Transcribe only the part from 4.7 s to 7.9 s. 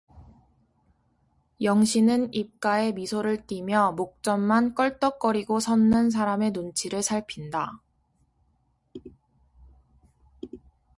껄떡거리고 섰는 사람의 눈치를 살핀다.